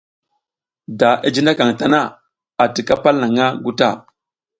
[0.99, 2.01] Da i jinakaƞ tana,
[2.61, 3.87] a tika palnaƞʼha nguta.